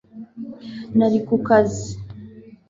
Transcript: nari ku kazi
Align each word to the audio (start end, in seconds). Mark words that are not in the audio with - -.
nari 0.97 1.19
ku 1.25 1.35
kazi 1.47 1.89